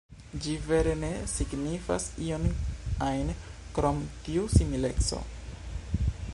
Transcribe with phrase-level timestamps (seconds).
[0.43, 2.49] Ĝi vere ne signifas ion
[3.09, 3.31] ajn
[3.77, 5.25] krom tiu simileco.